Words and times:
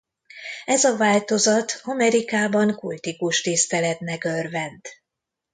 Ez 0.65 0.83
a 0.83 0.97
változat 0.97 1.81
Amerikában 1.83 2.75
kultikus 2.75 3.41
tiszteletnek 3.41 4.23
örvend. 4.23 4.81